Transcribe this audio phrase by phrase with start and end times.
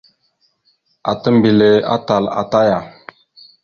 [1.11, 2.79] Ata mbelle atal ata aya.